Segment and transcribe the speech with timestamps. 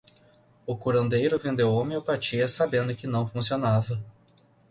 [0.65, 4.03] O curandeiro vendeu homeopatia sabendo que não funcionava